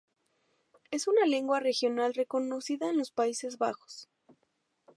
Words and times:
Es 0.89 1.07
una 1.07 1.27
lengua 1.27 1.59
regional 1.59 2.15
reconocida 2.15 2.89
en 2.89 2.97
los 2.97 3.11
Países 3.11 3.59
Bajos. 3.59 4.09